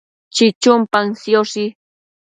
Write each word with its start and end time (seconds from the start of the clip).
chichun 0.35 0.81
paën 0.91 1.07
sioshi 1.21 1.65